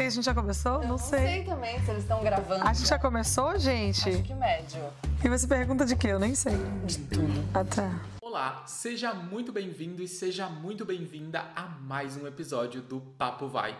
A 0.00 0.08
gente 0.08 0.24
já 0.24 0.34
começou? 0.34 0.82
Eu 0.82 0.88
não, 0.88 0.98
sei. 0.98 1.20
sei 1.20 1.44
também 1.44 1.78
se 1.84 1.88
eles 1.88 2.02
estão 2.02 2.20
gravando. 2.20 2.66
A 2.66 2.72
gente 2.72 2.88
já 2.88 2.98
começou, 2.98 3.56
gente? 3.56 4.08
Acho 4.08 4.22
que 4.24 4.34
médio. 4.34 4.82
E 5.24 5.28
você 5.28 5.46
pergunta 5.46 5.86
de 5.86 5.94
quê? 5.94 6.08
Eu 6.08 6.18
nem 6.18 6.34
sei. 6.34 6.52
De 6.84 6.98
tudo. 6.98 7.48
Ah, 7.54 7.64
tá. 7.64 8.04
Olá, 8.20 8.64
seja 8.66 9.14
muito 9.14 9.52
bem-vindo 9.52 10.02
e 10.02 10.08
seja 10.08 10.48
muito 10.48 10.84
bem-vinda 10.84 11.44
a 11.54 11.68
mais 11.68 12.16
um 12.16 12.26
episódio 12.26 12.82
do 12.82 13.00
Papo 13.16 13.46
Vai. 13.46 13.78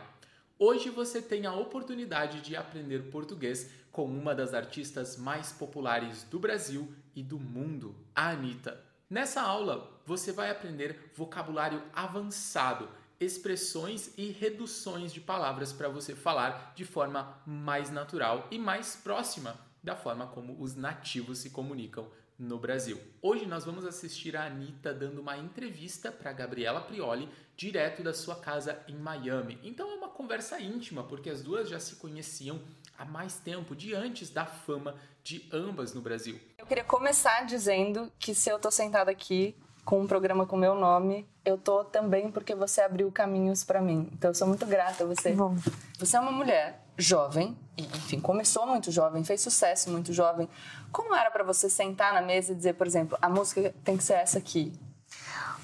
Hoje 0.56 0.88
você 0.88 1.20
tem 1.20 1.46
a 1.46 1.52
oportunidade 1.52 2.42
de 2.42 2.54
aprender 2.54 3.10
português 3.10 3.68
com 3.90 4.04
uma 4.04 4.36
das 4.36 4.54
artistas 4.54 5.16
mais 5.16 5.50
populares 5.50 6.22
do 6.30 6.38
Brasil 6.38 6.94
e 7.16 7.24
do 7.24 7.40
mundo, 7.40 7.92
a 8.14 8.28
Anitta. 8.28 8.80
Nessa 9.10 9.42
aula, 9.42 9.90
você 10.06 10.30
vai 10.30 10.48
aprender 10.48 11.10
vocabulário 11.16 11.82
avançado, 11.92 12.88
expressões 13.20 14.12
e 14.16 14.30
reduções 14.30 15.12
de 15.12 15.20
palavras 15.20 15.72
para 15.72 15.88
você 15.88 16.14
falar 16.14 16.72
de 16.74 16.84
forma 16.84 17.36
mais 17.46 17.90
natural 17.90 18.48
e 18.50 18.58
mais 18.58 18.96
próxima 18.96 19.58
da 19.82 19.94
forma 19.94 20.26
como 20.26 20.60
os 20.60 20.74
nativos 20.74 21.38
se 21.38 21.50
comunicam 21.50 22.08
no 22.38 22.58
Brasil. 22.58 23.00
Hoje 23.22 23.46
nós 23.46 23.64
vamos 23.64 23.84
assistir 23.84 24.36
a 24.36 24.46
Anitta 24.46 24.92
dando 24.92 25.20
uma 25.20 25.36
entrevista 25.36 26.10
para 26.10 26.32
Gabriela 26.32 26.80
Prioli, 26.80 27.28
direto 27.56 28.02
da 28.02 28.12
sua 28.12 28.34
casa 28.36 28.82
em 28.88 28.96
Miami. 28.96 29.58
Então 29.62 29.90
é 29.90 29.94
uma 29.94 30.08
conversa 30.08 30.58
íntima, 30.60 31.04
porque 31.04 31.30
as 31.30 31.42
duas 31.42 31.68
já 31.68 31.78
se 31.78 31.96
conheciam 31.96 32.60
há 32.98 33.04
mais 33.04 33.36
tempo, 33.38 33.76
de 33.76 33.94
antes 33.94 34.30
da 34.30 34.44
fama 34.44 34.96
de 35.22 35.48
ambas 35.52 35.94
no 35.94 36.00
Brasil. 36.00 36.40
Eu 36.58 36.66
queria 36.66 36.84
começar 36.84 37.44
dizendo 37.44 38.12
que 38.18 38.34
se 38.34 38.50
eu 38.50 38.58
tô 38.58 38.70
sentada 38.70 39.10
aqui 39.10 39.54
com 39.84 40.00
um 40.00 40.06
programa 40.06 40.46
com 40.46 40.56
meu 40.56 40.74
nome, 40.74 41.28
eu 41.44 41.58
tô 41.58 41.84
também 41.84 42.30
porque 42.30 42.54
você 42.54 42.80
abriu 42.80 43.10
caminhos 43.12 43.64
para 43.64 43.80
mim. 43.80 44.08
Então 44.12 44.30
eu 44.30 44.34
sou 44.34 44.48
muito 44.48 44.64
grata 44.66 45.04
a 45.04 45.06
você. 45.06 45.32
Bom. 45.32 45.56
Você 45.98 46.16
é 46.16 46.20
uma 46.20 46.32
mulher 46.32 46.80
jovem, 46.96 47.56
e, 47.76 47.82
enfim, 47.82 48.20
começou 48.20 48.66
muito 48.66 48.90
jovem, 48.90 49.24
fez 49.24 49.40
sucesso 49.40 49.90
muito 49.90 50.12
jovem. 50.12 50.48
Como 50.92 51.14
era 51.14 51.30
para 51.30 51.42
você 51.42 51.68
sentar 51.68 52.12
na 52.12 52.22
mesa 52.22 52.52
e 52.52 52.54
dizer, 52.54 52.74
por 52.74 52.86
exemplo, 52.86 53.18
a 53.20 53.28
música 53.28 53.74
tem 53.84 53.96
que 53.96 54.04
ser 54.04 54.14
essa 54.14 54.38
aqui? 54.38 54.72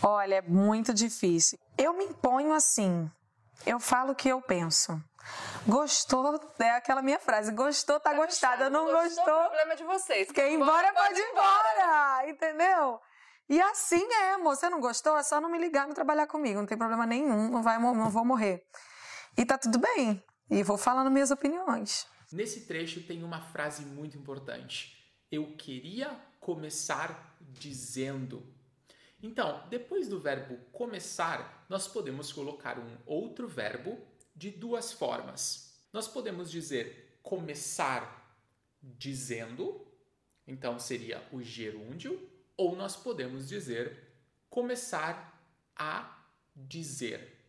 Olha, 0.02 0.36
é 0.36 0.42
muito 0.42 0.92
difícil. 0.92 1.58
Eu 1.78 1.92
me 1.92 2.04
imponho 2.04 2.52
assim. 2.52 3.10
Eu 3.66 3.78
falo 3.78 4.12
o 4.12 4.14
que 4.14 4.28
eu 4.28 4.40
penso. 4.40 5.00
Gostou, 5.66 6.40
é 6.58 6.70
aquela 6.70 7.02
minha 7.02 7.18
frase. 7.18 7.52
Gostou, 7.52 8.00
tá, 8.00 8.14
gostada. 8.14 8.70
Não 8.70 8.86
Gostou, 8.86 9.04
gostou, 9.04 9.40
problema 9.42 9.76
de 9.76 9.84
vocês. 9.84 10.30
quem 10.32 10.54
embora 10.54 10.92
pode 10.92 11.20
ir 11.20 11.30
embora. 11.30 12.28
Entendeu? 12.28 13.00
E 13.50 13.60
assim 13.60 14.06
é. 14.12 14.38
Você 14.38 14.70
não 14.70 14.80
gostou? 14.80 15.18
É 15.18 15.24
só 15.24 15.40
não 15.40 15.50
me 15.50 15.58
ligar, 15.58 15.84
não 15.84 15.92
trabalhar 15.92 16.28
comigo. 16.28 16.60
Não 16.60 16.66
tem 16.66 16.78
problema 16.78 17.04
nenhum. 17.04 17.50
Não, 17.50 17.62
vai, 17.64 17.80
não 17.80 18.08
vou 18.08 18.24
morrer. 18.24 18.64
E 19.36 19.44
tá 19.44 19.58
tudo 19.58 19.80
bem. 19.80 20.22
E 20.48 20.62
vou 20.62 20.78
falando 20.78 21.10
minhas 21.10 21.32
opiniões. 21.32 22.06
Nesse 22.30 22.66
trecho 22.66 23.02
tem 23.02 23.24
uma 23.24 23.40
frase 23.40 23.84
muito 23.84 24.16
importante. 24.16 24.96
Eu 25.32 25.56
queria 25.56 26.16
começar 26.38 27.36
dizendo. 27.40 28.46
Então, 29.20 29.66
depois 29.68 30.06
do 30.06 30.20
verbo 30.20 30.56
começar, 30.70 31.66
nós 31.68 31.88
podemos 31.88 32.32
colocar 32.32 32.78
um 32.78 32.98
outro 33.04 33.48
verbo 33.48 33.98
de 34.34 34.52
duas 34.52 34.92
formas. 34.92 35.74
Nós 35.92 36.06
podemos 36.06 36.48
dizer 36.48 37.18
começar 37.20 38.16
dizendo, 38.80 39.86
então 40.46 40.78
seria 40.78 41.26
o 41.32 41.42
gerúndio, 41.42 42.29
ou 42.60 42.76
nós 42.76 42.94
podemos 42.94 43.48
dizer 43.48 44.12
começar 44.50 45.42
a 45.74 46.26
dizer. 46.54 47.42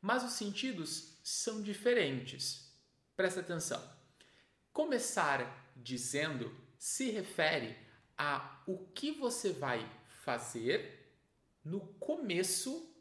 Mas 0.00 0.24
os 0.24 0.32
sentidos 0.32 1.20
são 1.22 1.62
diferentes. 1.62 2.76
Presta 3.14 3.38
atenção. 3.38 3.80
Começar 4.72 5.72
dizendo 5.76 6.52
se 6.76 7.10
refere 7.10 7.78
a 8.16 8.60
o 8.66 8.88
que 8.88 9.12
você 9.12 9.52
vai 9.52 9.88
fazer 10.24 11.16
no 11.64 11.80
começo 11.94 12.92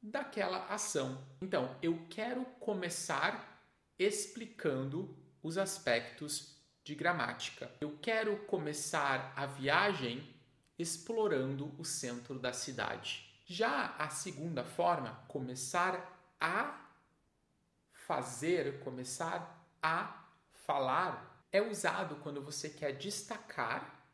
daquela 0.00 0.66
ação. 0.66 1.26
Então, 1.42 1.76
eu 1.82 2.06
quero 2.08 2.44
começar 2.60 3.60
explicando 3.98 5.18
os 5.42 5.58
aspectos 5.58 6.56
de 6.84 6.94
gramática. 6.94 7.72
Eu 7.80 7.98
quero 7.98 8.36
começar 8.46 9.32
a 9.34 9.46
viagem 9.46 10.38
explorando 10.80 11.74
o 11.78 11.84
centro 11.84 12.38
da 12.38 12.52
cidade. 12.52 13.28
Já 13.44 13.94
a 13.98 14.08
segunda 14.08 14.64
forma, 14.64 15.22
começar 15.28 16.34
a 16.40 16.88
fazer, 17.92 18.80
começar 18.80 19.68
a 19.82 20.26
falar, 20.66 21.46
é 21.52 21.60
usado 21.60 22.16
quando 22.16 22.40
você 22.42 22.70
quer 22.70 22.92
destacar 22.96 24.06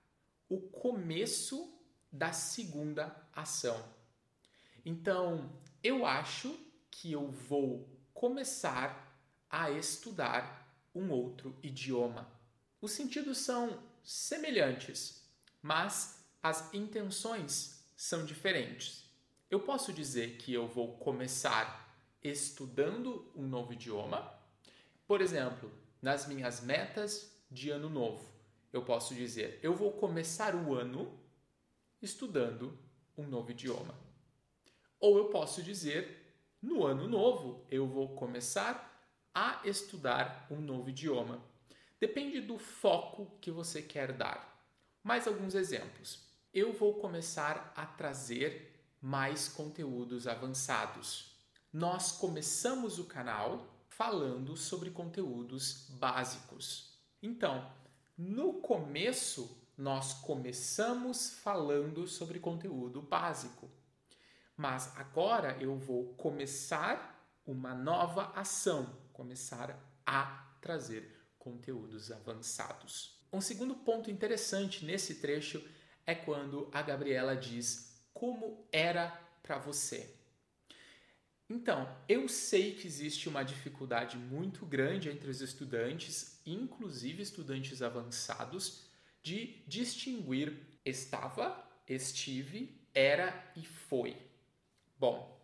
o 0.48 0.60
começo 0.60 1.72
da 2.10 2.32
segunda 2.32 3.14
ação. 3.32 3.82
Então, 4.84 5.52
eu 5.82 6.04
acho 6.04 6.58
que 6.90 7.12
eu 7.12 7.30
vou 7.30 7.88
começar 8.12 9.16
a 9.50 9.70
estudar 9.70 10.66
um 10.94 11.10
outro 11.10 11.56
idioma. 11.62 12.28
Os 12.80 12.92
sentidos 12.92 13.38
são 13.38 13.82
semelhantes, 14.02 15.22
mas 15.62 16.15
as 16.48 16.72
intenções 16.72 17.84
são 17.96 18.24
diferentes. 18.24 19.10
Eu 19.50 19.58
posso 19.58 19.92
dizer 19.92 20.36
que 20.36 20.54
eu 20.54 20.68
vou 20.68 20.96
começar 20.96 21.92
estudando 22.22 23.28
um 23.34 23.48
novo 23.48 23.72
idioma. 23.72 24.32
Por 25.08 25.20
exemplo, 25.20 25.68
nas 26.00 26.28
minhas 26.28 26.60
metas 26.60 27.36
de 27.50 27.70
ano 27.70 27.90
novo, 27.90 28.24
eu 28.72 28.84
posso 28.84 29.12
dizer: 29.12 29.58
eu 29.60 29.74
vou 29.74 29.90
começar 29.94 30.54
o 30.54 30.72
ano 30.72 31.18
estudando 32.00 32.78
um 33.18 33.26
novo 33.26 33.50
idioma. 33.50 33.98
Ou 35.00 35.18
eu 35.18 35.24
posso 35.24 35.60
dizer: 35.64 36.32
no 36.62 36.86
ano 36.86 37.08
novo, 37.08 37.66
eu 37.68 37.88
vou 37.88 38.14
começar 38.14 39.04
a 39.34 39.62
estudar 39.64 40.46
um 40.48 40.60
novo 40.60 40.90
idioma. 40.90 41.42
Depende 41.98 42.40
do 42.40 42.56
foco 42.56 43.36
que 43.40 43.50
você 43.50 43.82
quer 43.82 44.12
dar. 44.12 44.64
Mais 45.02 45.26
alguns 45.26 45.56
exemplos. 45.56 46.24
Eu 46.56 46.72
vou 46.72 46.94
começar 46.94 47.70
a 47.76 47.84
trazer 47.84 48.80
mais 48.98 49.46
conteúdos 49.46 50.26
avançados. 50.26 51.36
Nós 51.70 52.12
começamos 52.12 52.98
o 52.98 53.04
canal 53.04 53.84
falando 53.90 54.56
sobre 54.56 54.90
conteúdos 54.90 55.86
básicos. 56.00 56.98
Então, 57.22 57.70
no 58.16 58.54
começo, 58.54 59.54
nós 59.76 60.14
começamos 60.14 61.28
falando 61.28 62.06
sobre 62.06 62.40
conteúdo 62.40 63.02
básico. 63.02 63.70
Mas 64.56 64.96
agora 64.96 65.58
eu 65.60 65.76
vou 65.76 66.14
começar 66.14 67.38
uma 67.46 67.74
nova 67.74 68.32
ação, 68.34 68.98
começar 69.12 69.78
a 70.06 70.56
trazer 70.62 71.20
conteúdos 71.38 72.10
avançados. 72.10 73.20
Um 73.30 73.42
segundo 73.42 73.74
ponto 73.74 74.10
interessante 74.10 74.86
nesse 74.86 75.16
trecho 75.16 75.62
é 76.06 76.14
quando 76.14 76.70
a 76.72 76.80
Gabriela 76.82 77.36
diz 77.36 78.00
como 78.14 78.66
era 78.72 79.10
para 79.42 79.58
você. 79.58 80.14
Então, 81.48 81.88
eu 82.08 82.28
sei 82.28 82.74
que 82.74 82.86
existe 82.86 83.28
uma 83.28 83.44
dificuldade 83.44 84.16
muito 84.16 84.66
grande 84.66 85.08
entre 85.08 85.30
os 85.30 85.40
estudantes, 85.40 86.40
inclusive 86.44 87.22
estudantes 87.22 87.82
avançados, 87.82 88.82
de 89.22 89.62
distinguir 89.66 90.56
estava, 90.84 91.64
estive, 91.88 92.80
era 92.94 93.52
e 93.56 93.64
foi. 93.64 94.16
Bom, 94.98 95.36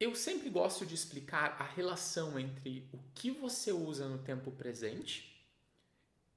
eu 0.00 0.14
sempre 0.14 0.48
gosto 0.48 0.84
de 0.84 0.94
explicar 0.94 1.56
a 1.60 1.64
relação 1.64 2.38
entre 2.38 2.88
o 2.92 2.98
que 3.14 3.30
você 3.30 3.70
usa 3.70 4.08
no 4.08 4.18
tempo 4.18 4.50
presente 4.50 5.31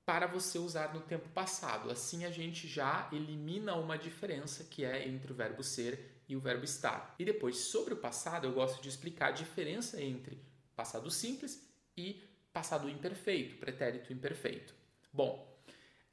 para 0.06 0.28
você 0.28 0.60
usar 0.60 0.94
no 0.94 1.02
tempo 1.02 1.28
passado. 1.30 1.90
Assim 1.90 2.26
a 2.26 2.32
gente 2.32 2.68
já 2.68 3.10
elimina 3.12 3.76
uma 3.76 3.98
diferença 3.98 4.64
que 4.64 4.86
é 4.86 5.08
entre 5.08 5.32
o 5.32 5.36
verbo 5.36 5.64
ser 5.64 6.22
e 6.30 6.36
o 6.36 6.40
verbo 6.40 6.64
estar. 6.64 7.16
E 7.18 7.26
depois, 7.26 7.58
sobre 7.58 7.94
o 7.94 7.98
passado, 7.98 8.46
eu 8.46 8.54
gosto 8.54 8.82
de 8.82 8.90
explicar 8.90 9.30
a 9.30 9.32
diferença 9.32 10.02
entre 10.02 10.40
passado 10.76 11.10
simples 11.10 11.68
e 11.98 12.22
passado 12.54 12.90
imperfeito, 12.90 13.58
pretérito 13.58 14.14
imperfeito. 14.14 14.74
Bom, 15.12 15.56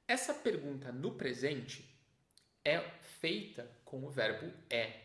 essa 0.08 0.32
pergunta 0.32 0.90
no 0.90 1.12
presente 1.12 1.88
é 2.64 2.80
feita 3.20 3.70
com 3.84 4.04
o 4.04 4.10
verbo 4.10 4.52
é. 4.70 5.00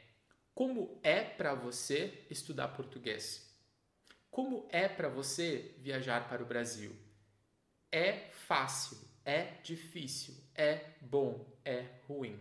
Como 0.54 1.00
é 1.04 1.22
para 1.24 1.54
você 1.54 2.26
estudar 2.30 2.70
português? 2.70 3.48
Como 4.32 4.68
é 4.72 4.88
para 4.88 5.10
você 5.10 5.76
viajar 5.80 6.28
para 6.28 6.42
o 6.42 6.46
Brasil? 6.46 6.96
É 7.92 8.30
fácil, 8.32 8.98
é 9.24 9.60
difícil, 9.64 10.36
é 10.54 10.92
bom, 11.02 11.46
é 11.64 11.86
ruim. 12.08 12.40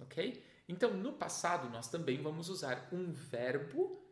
Ok? 0.00 0.44
Então, 0.68 0.94
no 0.94 1.12
passado, 1.12 1.68
nós 1.68 1.88
também 1.88 2.20
vamos 2.22 2.48
usar 2.48 2.88
um 2.92 3.12
verbo 3.12 4.02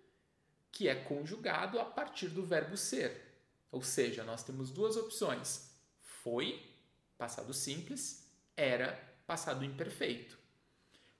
que 0.70 0.88
é 0.88 0.94
conjugado 0.94 1.78
a 1.80 1.84
partir 1.84 2.28
do 2.28 2.44
verbo 2.44 2.76
ser. 2.76 3.32
Ou 3.70 3.82
seja, 3.82 4.22
nós 4.24 4.42
temos 4.42 4.70
duas 4.70 4.96
opções: 4.96 5.70
foi, 6.00 6.70
passado 7.16 7.52
simples, 7.54 8.28
era, 8.56 8.92
passado 9.26 9.64
imperfeito. 9.64 10.38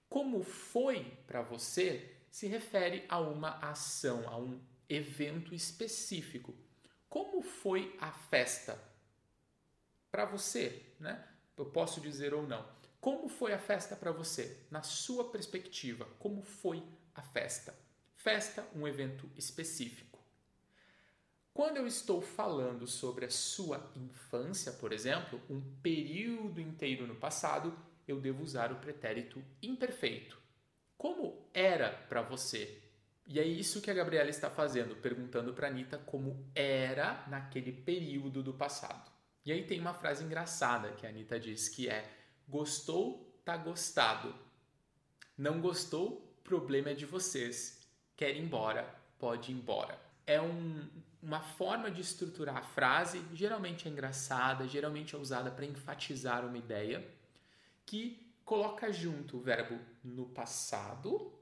Como 0.07 0.43
foi 0.43 1.03
para 1.25 1.41
você 1.41 2.13
se 2.29 2.47
refere 2.47 3.05
a 3.07 3.19
uma 3.19 3.59
ação, 3.59 4.27
a 4.27 4.37
um 4.37 4.59
evento 4.89 5.53
específico. 5.53 6.55
Como 7.07 7.41
foi 7.41 7.95
a 7.99 8.11
festa? 8.11 8.92
Para 10.13 10.25
você, 10.25 10.79
né? 10.99 11.25
Eu 11.57 11.65
posso 11.65 11.99
dizer 11.99 12.35
ou 12.35 12.43
não. 12.43 12.63
Como 13.01 13.27
foi 13.27 13.51
a 13.51 13.57
festa 13.57 13.95
para 13.95 14.11
você? 14.11 14.59
Na 14.69 14.83
sua 14.83 15.31
perspectiva, 15.31 16.07
como 16.19 16.43
foi 16.43 16.83
a 17.15 17.23
festa? 17.23 17.73
Festa, 18.15 18.63
um 18.75 18.87
evento 18.87 19.27
específico. 19.35 20.19
Quando 21.51 21.77
eu 21.77 21.87
estou 21.87 22.21
falando 22.21 22.85
sobre 22.85 23.25
a 23.25 23.29
sua 23.31 23.91
infância, 23.95 24.71
por 24.73 24.93
exemplo, 24.93 25.41
um 25.49 25.59
período 25.81 26.61
inteiro 26.61 27.07
no 27.07 27.15
passado, 27.15 27.75
eu 28.07 28.21
devo 28.21 28.43
usar 28.43 28.71
o 28.71 28.75
pretérito 28.75 29.43
imperfeito. 29.63 30.37
Como 30.95 31.49
era 31.55 31.89
para 31.89 32.21
você? 32.21 32.83
E 33.25 33.39
é 33.39 33.43
isso 33.43 33.81
que 33.81 33.89
a 33.89 33.95
Gabriela 33.95 34.29
está 34.29 34.51
fazendo, 34.51 34.95
perguntando 34.95 35.55
para 35.55 35.69
Anitta 35.69 35.97
como 35.97 36.47
era 36.53 37.25
naquele 37.27 37.71
período 37.71 38.43
do 38.43 38.53
passado. 38.53 39.12
E 39.45 39.51
aí 39.51 39.65
tem 39.65 39.79
uma 39.79 39.93
frase 39.93 40.23
engraçada 40.23 40.91
que 40.91 41.05
a 41.05 41.09
Anitta 41.09 41.39
diz 41.39 41.67
que 41.67 41.89
é 41.89 42.09
Gostou, 42.47 43.39
tá 43.43 43.57
gostado. 43.57 44.33
Não 45.37 45.59
gostou, 45.59 46.37
problema 46.43 46.89
é 46.89 46.93
de 46.93 47.05
vocês. 47.05 47.81
Quer 48.15 48.35
ir 48.35 48.41
embora, 48.41 48.83
pode 49.17 49.51
ir 49.51 49.55
embora. 49.55 49.99
É 50.25 50.41
um, 50.41 50.87
uma 51.21 51.41
forma 51.41 51.89
de 51.89 52.01
estruturar 52.01 52.57
a 52.57 52.61
frase, 52.61 53.23
geralmente 53.33 53.87
é 53.87 53.91
engraçada, 53.91 54.67
geralmente 54.67 55.15
é 55.15 55.17
usada 55.17 55.51
para 55.51 55.65
enfatizar 55.65 56.45
uma 56.45 56.57
ideia, 56.57 57.05
que 57.85 58.33
coloca 58.45 58.91
junto 58.91 59.37
o 59.37 59.41
verbo 59.41 59.79
no 60.03 60.25
passado, 60.27 61.33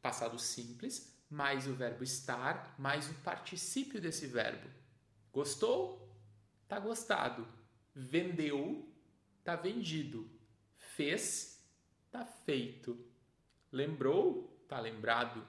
passado 0.00 0.38
simples, 0.38 1.14
mais 1.30 1.66
o 1.66 1.74
verbo 1.74 2.04
estar, 2.04 2.74
mais 2.78 3.10
o 3.10 3.14
particípio 3.14 4.00
desse 4.00 4.26
verbo. 4.26 4.68
Gostou? 5.32 6.07
Tá 6.68 6.78
gostado. 6.78 7.48
Vendeu? 7.94 8.86
Tá 9.42 9.56
vendido. 9.56 10.30
Fez? 10.76 11.66
Tá 12.10 12.24
feito. 12.24 13.02
Lembrou? 13.72 14.62
Tá 14.68 14.78
lembrado. 14.78 15.46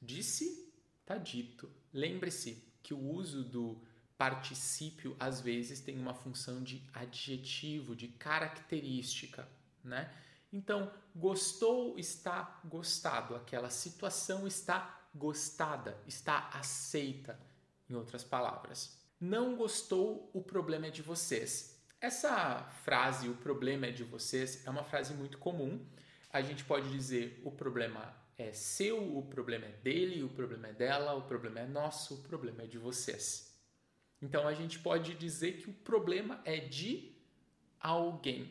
Disse? 0.00 0.72
Tá 1.04 1.18
dito. 1.18 1.68
Lembre-se 1.92 2.62
que 2.82 2.94
o 2.94 3.00
uso 3.00 3.42
do 3.42 3.82
particípio 4.16 5.16
às 5.18 5.40
vezes 5.40 5.80
tem 5.80 5.98
uma 5.98 6.14
função 6.14 6.62
de 6.62 6.82
adjetivo, 6.92 7.96
de 7.96 8.08
característica, 8.08 9.48
né? 9.82 10.14
Então, 10.52 10.92
gostou 11.14 11.98
está 11.98 12.60
gostado, 12.64 13.34
aquela 13.34 13.70
situação 13.70 14.46
está 14.46 15.00
gostada, 15.14 15.96
está 16.06 16.48
aceita, 16.50 17.40
em 17.88 17.94
outras 17.94 18.22
palavras. 18.22 18.99
Não 19.20 19.54
gostou, 19.54 20.30
o 20.32 20.40
problema 20.42 20.86
é 20.86 20.90
de 20.90 21.02
vocês. 21.02 21.78
Essa 22.00 22.62
frase, 22.84 23.28
o 23.28 23.34
problema 23.34 23.86
é 23.86 23.90
de 23.90 24.02
vocês, 24.02 24.66
é 24.66 24.70
uma 24.70 24.82
frase 24.82 25.12
muito 25.12 25.36
comum. 25.36 25.86
A 26.32 26.40
gente 26.40 26.64
pode 26.64 26.90
dizer 26.90 27.42
o 27.44 27.50
problema 27.50 28.16
é 28.38 28.52
seu, 28.52 29.18
o 29.18 29.22
problema 29.22 29.66
é 29.66 29.72
dele, 29.82 30.22
o 30.22 30.28
problema 30.30 30.68
é 30.68 30.72
dela, 30.72 31.12
o 31.14 31.22
problema 31.22 31.60
é 31.60 31.66
nosso, 31.66 32.14
o 32.14 32.22
problema 32.22 32.62
é 32.62 32.66
de 32.66 32.78
vocês. 32.78 33.54
Então 34.22 34.48
a 34.48 34.54
gente 34.54 34.78
pode 34.78 35.14
dizer 35.14 35.58
que 35.58 35.68
o 35.68 35.74
problema 35.74 36.40
é 36.46 36.58
de 36.58 37.14
alguém. 37.78 38.50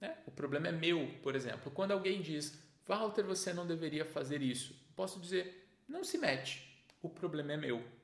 Né? 0.00 0.16
O 0.26 0.32
problema 0.32 0.68
é 0.68 0.72
meu, 0.72 1.08
por 1.22 1.36
exemplo. 1.36 1.70
Quando 1.70 1.92
alguém 1.92 2.20
diz, 2.20 2.60
Walter, 2.84 3.22
você 3.22 3.52
não 3.52 3.66
deveria 3.66 4.04
fazer 4.04 4.42
isso, 4.42 4.74
posso 4.96 5.20
dizer, 5.20 5.70
não 5.88 6.02
se 6.02 6.18
mete, 6.18 6.84
o 7.00 7.08
problema 7.08 7.52
é 7.52 7.56
meu. 7.56 7.99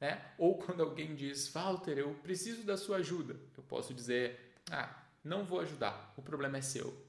Né? 0.00 0.24
Ou 0.38 0.58
quando 0.58 0.82
alguém 0.82 1.14
diz, 1.14 1.48
Walter, 1.48 1.98
eu 1.98 2.14
preciso 2.22 2.64
da 2.64 2.76
sua 2.76 2.98
ajuda, 2.98 3.36
eu 3.56 3.62
posso 3.64 3.92
dizer, 3.92 4.54
ah, 4.70 4.94
não 5.24 5.44
vou 5.44 5.60
ajudar, 5.60 6.14
o 6.16 6.22
problema 6.22 6.58
é 6.58 6.62
seu. 6.62 7.06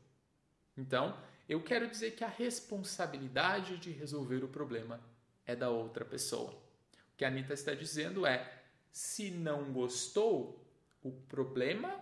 Então, 0.75 1.17
eu 1.47 1.61
quero 1.63 1.89
dizer 1.89 2.11
que 2.11 2.23
a 2.23 2.27
responsabilidade 2.27 3.77
de 3.77 3.91
resolver 3.91 4.43
o 4.43 4.47
problema 4.47 4.99
é 5.45 5.55
da 5.55 5.69
outra 5.69 6.05
pessoa. 6.05 6.51
O 6.51 7.17
que 7.17 7.25
a 7.25 7.27
Anitta 7.27 7.53
está 7.53 7.73
dizendo 7.73 8.25
é: 8.25 8.63
se 8.91 9.31
não 9.31 9.73
gostou, 9.73 10.63
o 11.01 11.11
problema 11.11 12.01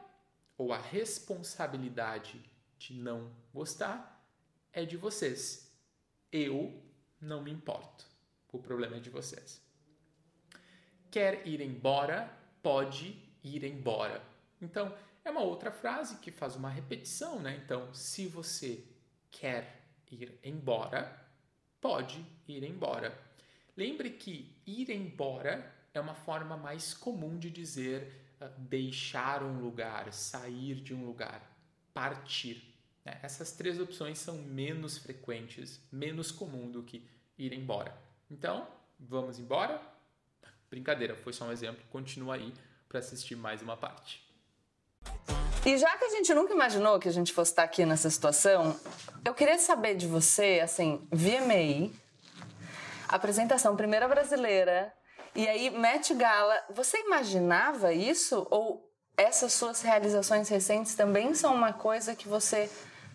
ou 0.58 0.74
a 0.74 0.78
responsabilidade 0.78 2.44
de 2.78 2.94
não 2.94 3.32
gostar 3.54 4.22
é 4.74 4.86
de 4.86 4.98
vocês. 4.98 5.72
Eu 6.32 6.84
não 7.22 7.42
me 7.42 7.52
importo. 7.52 8.06
O 8.52 8.60
problema 8.60 8.98
é 8.98 9.00
de 9.00 9.10
vocês. 9.10 9.62
Quer 11.12 11.48
ir 11.48 11.62
embora, 11.62 12.32
pode 12.62 13.16
ir 13.44 13.64
embora. 13.64 14.22
Então, 14.62 14.94
é 15.24 15.30
uma 15.30 15.42
outra 15.42 15.72
frase 15.72 16.18
que 16.18 16.32
faz 16.32 16.56
uma 16.56 16.70
repetição, 16.70 17.40
né? 17.40 17.60
Então, 17.64 17.94
se 17.94 18.28
você 18.28 18.84
quer 19.30 19.82
ir 20.12 20.40
embora, 20.44 21.28
pode 21.82 22.24
ir 22.48 22.64
embora. 22.64 23.18
Lembre 23.76 24.12
que 24.12 24.56
ir 24.66 24.90
embora 24.90 25.74
é 25.94 26.00
uma 26.00 26.16
forma 26.16 26.56
mais 26.58 26.94
comum 26.94 27.38
de 27.38 27.50
dizer 27.50 28.28
deixar 28.58 29.44
um 29.44 29.60
lugar, 29.60 30.14
sair 30.14 30.76
de 30.76 30.94
um 30.94 31.06
lugar, 31.06 31.42
partir. 31.94 32.76
Né? 33.04 33.20
Essas 33.24 33.52
três 33.52 33.80
opções 33.80 34.20
são 34.20 34.38
menos 34.38 34.98
frequentes, 34.98 35.82
menos 35.92 36.32
comum 36.32 36.70
do 36.70 36.84
que 36.84 37.08
ir 37.38 37.54
embora. 37.54 37.96
Então, 38.30 38.68
vamos 39.00 39.40
embora? 39.40 39.82
Brincadeira, 40.70 41.16
foi 41.16 41.34
só 41.34 41.46
um 41.46 41.52
exemplo. 41.52 41.84
Continua 41.90 42.36
aí 42.36 42.54
para 42.88 43.00
assistir 43.00 43.36
mais 43.36 43.62
uma 43.62 43.78
parte. 43.78 44.26
E 45.66 45.78
já 45.78 45.98
que 45.98 46.06
a 46.06 46.10
gente 46.10 46.34
nunca 46.34 46.54
imaginou 46.54 47.00
que 47.00 47.10
a 47.10 47.12
gente 47.12 47.34
fosse 47.34 47.52
estar 47.52 47.64
aqui 47.64 47.86
nessa 47.86 48.10
situação, 48.10 48.80
eu 49.26 49.34
queria 49.34 49.58
saber 49.58 49.96
de 49.96 50.08
você, 50.08 50.62
assim, 50.64 51.08
VMA, 51.12 51.92
apresentação 53.10 53.76
primeira 53.76 54.08
brasileira, 54.08 54.94
e 55.38 55.48
aí, 55.48 55.70
Met 55.70 56.16
Gala, 56.16 56.60
você 56.74 56.98
imaginava 56.98 57.94
isso? 57.94 58.48
Ou 58.50 58.92
essas 59.16 59.54
suas 59.54 59.84
realizações 59.84 60.50
recentes 60.50 60.96
também 60.96 61.36
são 61.36 61.54
uma 61.54 61.72
coisa 61.72 62.16
que 62.16 62.28
você 62.28 62.68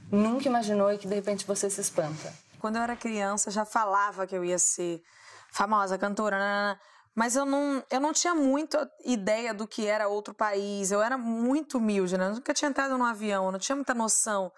nunca 0.08 0.46
imaginou 0.46 0.92
e 0.92 0.98
que 0.98 1.08
de 1.08 1.16
repente 1.16 1.44
você 1.44 1.68
se 1.68 1.80
espanta? 1.80 2.32
Quando 2.60 2.76
eu 2.76 2.82
era 2.82 2.94
criança, 2.94 3.50
já 3.50 3.64
falava 3.64 4.24
que 4.24 4.36
eu 4.36 4.44
ia 4.44 4.56
ser 4.56 5.02
famosa, 5.50 5.98
cantora, 5.98 6.38
nanana, 6.38 6.80
mas 7.14 7.36
eu 7.36 7.44
não, 7.44 7.82
eu 7.90 8.00
não 8.00 8.12
tinha 8.12 8.34
muita 8.34 8.90
ideia 9.04 9.52
do 9.52 9.66
que 9.66 9.86
era 9.86 10.08
outro 10.08 10.32
país. 10.32 10.90
Eu 10.90 11.02
era 11.02 11.18
muito 11.18 11.78
humilde, 11.78 12.16
né? 12.16 12.26
Eu 12.28 12.34
nunca 12.34 12.54
tinha 12.54 12.70
entrado 12.70 12.96
num 12.96 13.04
avião, 13.04 13.46
eu 13.46 13.52
não 13.52 13.58
tinha 13.58 13.76
muita 13.76 13.94
noção 13.94 14.50